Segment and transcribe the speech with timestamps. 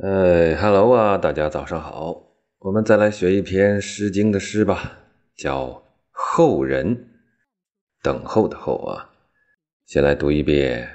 [0.00, 2.22] 哎，Hello 啊，大家早上好。
[2.60, 4.96] 我们再来学一篇《诗经》的诗吧，
[5.34, 5.66] 叫
[6.12, 6.96] 《后人》，
[8.00, 9.10] 等候的候啊。
[9.86, 10.88] 先来读一遍：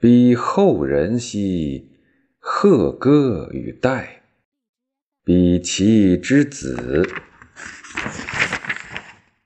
[0.00, 1.92] 彼后人兮，
[2.40, 4.22] 贺歌与代，
[5.22, 7.08] 彼其之子，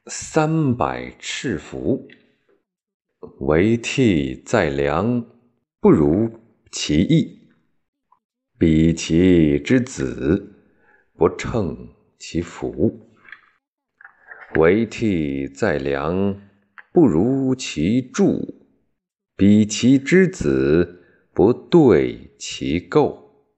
[0.07, 2.09] 三百赤服，
[3.41, 5.27] 为替在梁，
[5.79, 6.41] 不如
[6.71, 7.42] 其意。
[8.63, 10.55] 彼其之子，
[11.17, 13.09] 不称其父；
[14.55, 16.41] 为替在梁，
[16.93, 18.63] 不如其助。
[19.35, 21.03] 彼其之子，
[21.35, 23.49] 不对其构。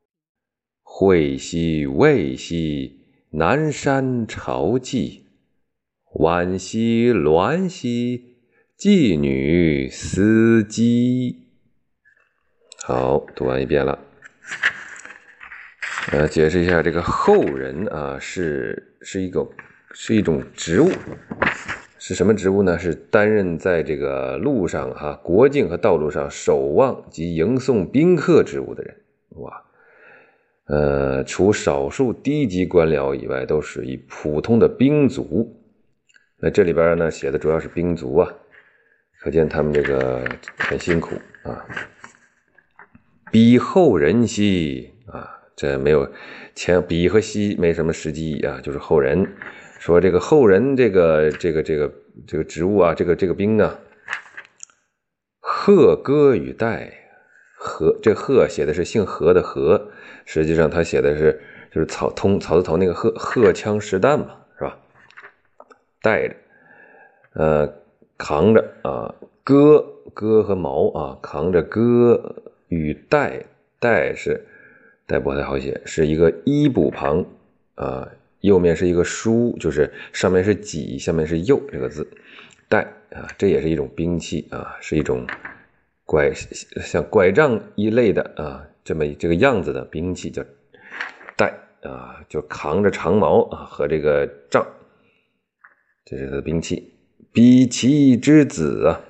[0.83, 3.01] 会兮未兮，
[3.33, 5.27] 南山朝祭；
[6.15, 8.39] 晚兮鸾兮，
[8.79, 11.51] 妓女司机。
[12.83, 13.99] 好，读完一遍了。
[16.13, 19.49] 呃，解释一下，这个后人啊，是是一个
[19.93, 20.91] 是一种职务，
[21.99, 22.79] 是什么职务呢？
[22.79, 28.95] 是担任在这个路上哈，国境和道路上守望及迎送宾客职务的人。
[29.30, 29.63] 哇，
[30.66, 35.59] 呃，除少数低级官僚以外，都属于普通的兵卒。
[36.39, 38.30] 那这里边呢，写的主要是兵卒啊，
[39.21, 40.23] 可见他们这个
[40.59, 41.65] 很辛苦啊。
[43.33, 45.41] 比后人兮啊。
[45.57, 46.10] 这没有
[46.57, 49.37] 前比和西没什么实际意义啊，就是后人
[49.79, 51.93] 说这个后人这个这个这个
[52.27, 53.79] 这个职务啊，这个这个兵啊，
[55.38, 56.93] 贺歌与代
[57.57, 59.91] 贺这贺写的是姓何的何，
[60.24, 64.77] 实际上他写的是就是草通草字头那个贺荷枪实弹嘛，是吧？
[66.03, 66.34] 带着
[67.34, 67.72] 呃
[68.19, 73.44] 扛着啊戈戈和矛啊扛着戈与带
[73.78, 74.44] 带是。
[75.06, 77.25] 带不太好写，是一个一部旁
[77.75, 78.09] 啊，
[78.41, 82.09] 右面是一个书，就是上面是己，下面是右这个字。
[82.69, 82.81] 带
[83.11, 85.27] 啊，这也是一种兵器啊，是一种
[86.05, 90.43] 拐像拐杖一类的啊，这么这个样子的兵器叫
[91.37, 94.67] 带啊，就扛着长矛啊和这个杖，
[96.07, 96.93] 这是他的兵器。
[97.33, 99.01] 比奇之子啊，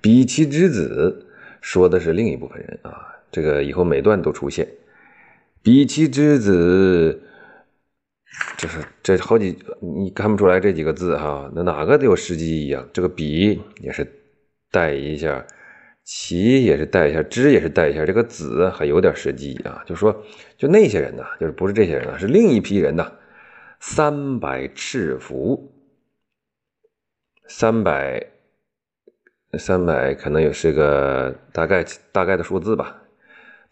[0.00, 1.27] 比奇之子
[1.70, 3.14] 说的是另一部分人啊。
[3.30, 4.66] 这个以后每段都出现，
[5.62, 7.22] 比其之子，
[8.56, 12.78] 就是这好几你看不出来这几个字哈，那哪个都有实际意义？
[12.90, 14.10] 这个比也是
[14.70, 15.46] 带一下，
[16.04, 19.84] 其也是带一下，之也是带一下，这个子还有点实际啊。
[19.86, 20.24] 就说
[20.56, 23.12] 就那些人呢，就是不是这些人啊，是另一批人呐。
[23.80, 25.70] 三百赤服，
[27.46, 28.26] 三百
[29.56, 33.02] 三百可能也是个大概大概的数字吧。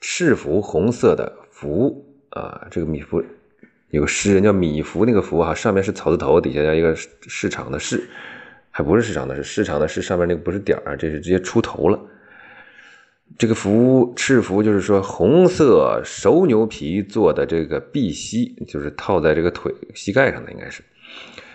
[0.00, 3.25] 赤服红色的服啊，这个米芾
[3.91, 8.09] 有个诗人叫米芾，那个芾哈上面是草字头，底下加一个市场的市，
[8.70, 11.98] 还不是市场的，是市场的市，上面那个不是点儿，这是直接出头了。
[13.38, 20.82] 这个服赤服就是说红色熟牛皮做的这个臂膝，就是套在这个腿膝盖上的，应该是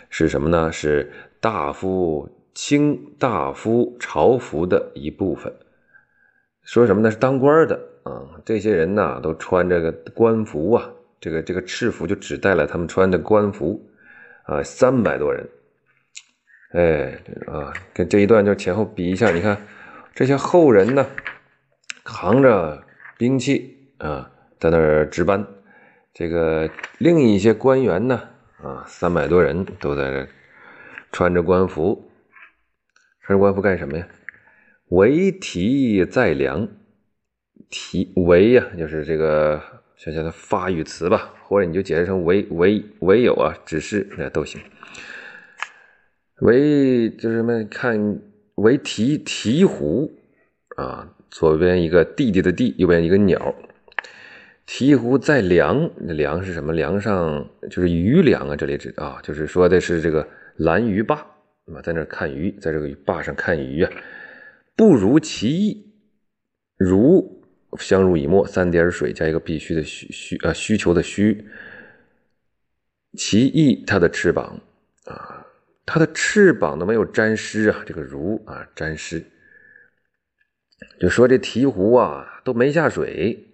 [0.10, 0.72] 是什么呢？
[0.72, 5.54] 是大夫卿大夫朝服的一部分。
[6.64, 7.12] 说什么呢？
[7.12, 7.80] 是当官的。
[8.04, 10.90] 啊，这些人呢都穿这个官服啊，
[11.20, 13.80] 这个这个赤服就只带了他们穿的官服
[14.46, 15.48] 啊，三百多人。
[16.72, 19.56] 哎，啊，跟这一段就前后比一下，你看
[20.16, 21.06] 这些后人呢，
[22.04, 22.84] 扛着
[23.20, 25.46] 兵器啊，在那儿值班。
[26.12, 28.20] 这个另一些官员呢，
[28.64, 30.28] 啊，三百多人都在这
[31.12, 32.11] 穿着官服，
[33.32, 34.06] 穿着官服干什么呀？
[34.90, 36.68] 为题在梁。
[37.70, 39.62] 题唯呀，就是这个
[39.96, 44.60] 小小的发语词吧，或者你就解释成唯唯唯有啊，只是那都行。
[46.42, 47.64] 唯就是什么？
[47.72, 48.20] 看
[48.56, 50.12] 为题题湖
[50.76, 53.56] 啊，左边一个弟弟的弟，右边一个鸟。
[54.66, 56.74] 题湖在梁，梁是什么？
[56.74, 61.26] 梁上就是鱼梁啊，这里指啊，就是说的是这个蓝鱼坝
[61.66, 63.92] 那么，在那看鱼，在这个坝上看鱼啊，
[64.76, 65.94] 不如其意，
[66.78, 67.40] 如。
[67.80, 71.48] 相濡以沫，三点水加一个必须的需需啊需求的需。
[73.14, 74.60] 其翼，它的翅膀
[75.06, 75.48] 啊，
[75.86, 79.24] 它的翅膀都没有沾湿啊，这个如啊沾湿。
[81.00, 83.54] 就说这鹈鹕啊都没下水，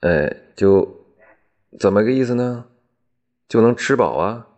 [0.00, 1.06] 哎，就
[1.78, 2.66] 怎么个意思呢？
[3.48, 4.48] 就能吃饱啊？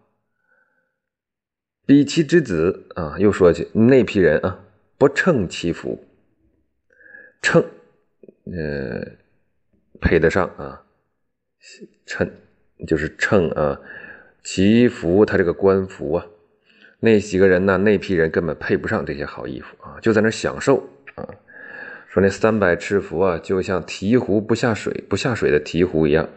[1.90, 4.60] 比其之子啊，又说去那批人啊，
[4.96, 6.06] 不称其服，
[7.42, 7.64] 称。
[8.44, 9.04] 呃，
[10.00, 10.84] 配得上啊，
[12.06, 12.30] 称
[12.86, 13.80] 就是称啊，
[14.44, 16.24] 其服他这个官服啊，
[17.00, 21.28] 那几个人呢，那批人根本配不上这些好衣服啊，就在那享受啊。
[22.06, 26.28] 说那三百赤服啊，就像提壶不下水、不下水的提壶一样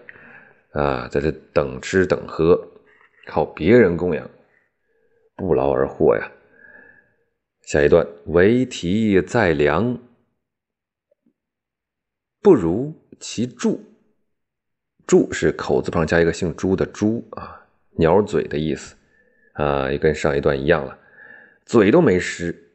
[0.72, 2.70] 啊，在这等吃等喝，
[3.28, 4.28] 靠别人供养，
[5.36, 6.32] 不劳而获呀。
[7.62, 9.98] 下一段，为题在梁，
[12.42, 13.82] 不如其柱。
[15.06, 18.96] 柱是口字旁加一个姓朱的朱啊，鸟嘴的意思
[19.54, 20.98] 啊，也跟上一段一样了，
[21.66, 22.72] 嘴都没湿，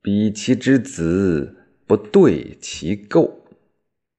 [0.00, 1.56] 比其之子
[1.86, 3.44] 不对其构。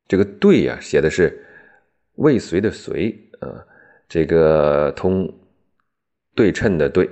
[0.08, 1.46] 这个对呀，写的是
[2.16, 3.66] 未遂的遂啊，
[4.10, 5.34] 这个通
[6.36, 7.10] 对称的对，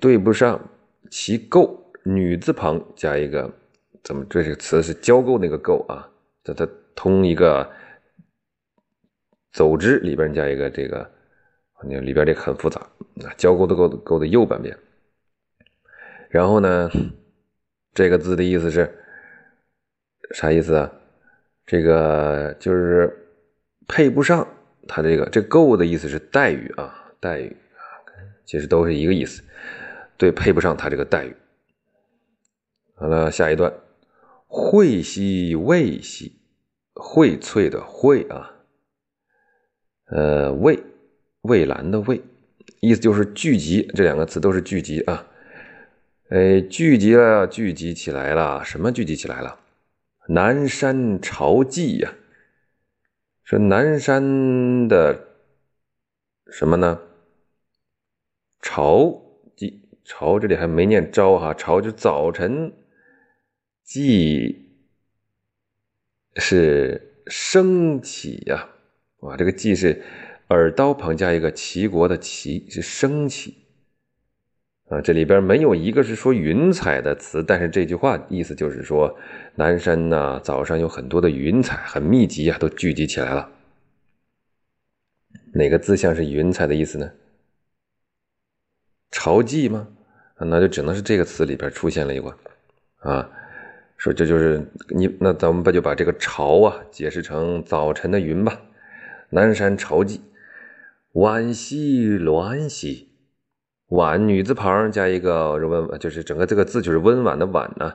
[0.00, 0.60] 对不上
[1.10, 1.82] 其构。
[2.08, 3.52] 女字旁加一个，
[4.04, 6.08] 怎么这个词是交构那个构啊？
[6.44, 7.68] 这它通一个
[9.52, 11.10] 走之里边加一个这个，
[11.82, 12.80] 你里边这很复杂
[13.24, 14.78] 啊，交构的构构的右半边。
[16.28, 16.88] 然后呢，
[17.92, 18.88] 这个字的意思是
[20.30, 20.92] 啥意思啊？
[21.66, 23.12] 这个就是
[23.88, 24.46] 配不上
[24.86, 27.56] 它这个这构的意思是待遇啊，待遇，
[28.46, 29.42] 其实都是一个意思，
[30.16, 31.36] 对，配不上他这个待遇。
[32.94, 33.70] 好了，下一段，
[34.46, 36.38] 蕙兮蔚兮，
[36.94, 38.52] 荟萃的荟啊，
[40.06, 40.82] 呃，蔚，
[41.42, 42.22] 蔚蓝的蔚，
[42.80, 45.26] 意思就是聚集，这两个词都是聚集啊，
[46.30, 49.60] 哎，聚集了，聚集起来了，什么聚集起来了？
[50.28, 52.14] 南山朝祭呀，
[53.44, 55.28] 说南山的
[56.50, 57.00] 什么呢？
[58.60, 59.22] 朝
[59.54, 62.72] 即，朝这里还没念朝哈，朝就早晨。
[63.84, 64.72] 即
[66.34, 68.68] 是升起呀，
[69.20, 70.02] 哇，这个即是
[70.48, 73.54] 耳刀旁加一个齐国的齐，是升起
[74.88, 75.00] 啊。
[75.00, 79.16] 这里边没有一个是说云彩的词，但是这句话意思就是说，
[79.54, 83.52] 南山呐，早上有很多的云彩，很密集啊，都聚集起来了。
[85.54, 87.08] 哪个字像是云彩的意思呢？
[89.10, 89.88] 朝祭吗？
[90.38, 92.34] 那就只能是这个词里边出现了一个
[92.98, 93.30] 啊。
[93.96, 98.60] 说这就是你，那咱们不就把这个朝啊解释成早晨的云吧？
[99.30, 100.20] 南山朝祭，
[101.12, 103.08] 晚兮鸾兮，
[103.88, 107.94] 晚女字旁加一个温，就是整个这个字就是温婉的婉呢。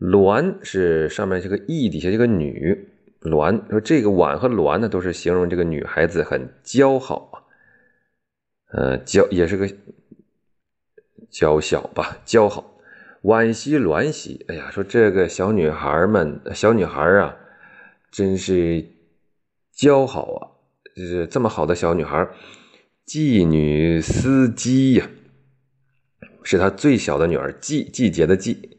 [0.00, 2.88] 鸾是上面这个义底下这个女，
[3.22, 7.38] 鸾说这个婉和鸾呢都是形容这个女孩子很娇好啊，
[8.68, 9.68] 呃娇也是个
[11.30, 12.74] 娇小吧，娇好。
[13.22, 17.36] 惋惜栾兮，哎呀，说这个小女孩们，小女孩啊，
[18.12, 18.86] 真是
[19.72, 20.40] 娇好啊！
[20.94, 22.28] 就是这么好的小女孩，
[23.04, 25.10] 季女司机呀，
[26.44, 28.78] 是她最小的女儿，季季节的季，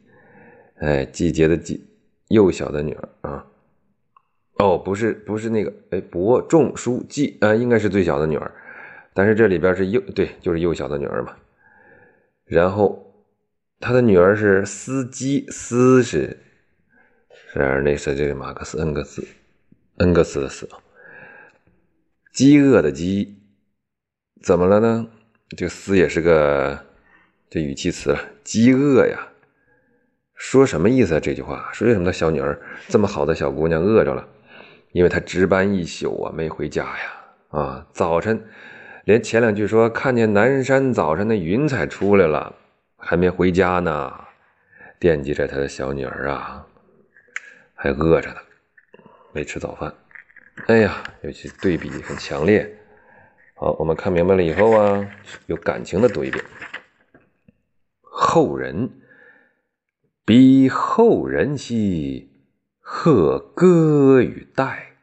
[0.78, 1.84] 哎，季节的季，
[2.28, 3.46] 幼小的女儿啊。
[4.58, 8.54] 哦，不是，不是那个，哎，伯仲叔季啊，应该是最小的女儿，
[9.14, 11.36] 但是这里边是幼，对，就是幼小的女儿嘛。
[12.44, 13.06] 然后。
[13.82, 16.38] 他的女儿是司机，司是
[17.50, 19.26] 是那是这个马克思恩格斯
[19.96, 20.68] 恩格斯的斯，
[22.30, 23.38] 饥饿的饥，
[24.42, 25.08] 怎么了呢？
[25.56, 26.84] 这个斯也是个
[27.48, 29.28] 这语气词，饥饿呀，
[30.34, 31.20] 说什么意思啊？
[31.20, 34.28] 这句话说为什么他小女儿这么好的小姑娘饿着了？
[34.92, 38.44] 因为她值班一宿啊，没回家呀，啊，早晨
[39.04, 42.56] 连前两句说看见南山早晨的云彩出来了。
[43.02, 44.12] 还没回家呢，
[44.98, 46.66] 惦记着他的小女儿啊，
[47.74, 48.36] 还饿着呢，
[49.32, 49.94] 没吃早饭。
[50.66, 52.70] 哎呀，尤其对比很强烈。
[53.54, 55.10] 好，我们看明白了以后啊，
[55.46, 56.44] 有感情的读一遍。
[58.02, 58.90] 后人，
[60.26, 62.30] 比后人兮，
[62.80, 64.96] 贺歌与代，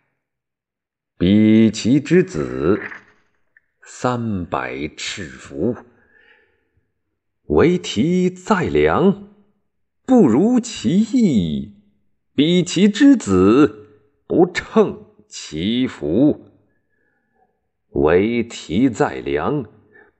[1.17, 2.79] 比其之子，
[3.89, 5.77] 三百赤服。
[7.45, 9.29] 为题在梁，
[10.05, 11.71] 不如其意；
[12.35, 13.87] 比其之子，
[14.27, 16.51] 不称其福。
[17.91, 19.63] 为题在梁，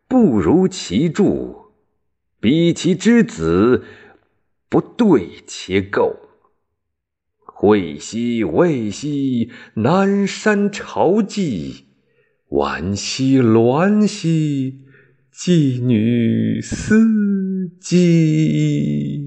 [0.07, 1.73] 不如其柱；
[2.39, 3.83] 比其之子，
[4.69, 6.15] 不对其构。
[7.43, 11.86] 会兮未兮，南山朝祭；
[12.49, 14.87] 晚兮鸾兮。
[15.37, 19.26] 妓女司机。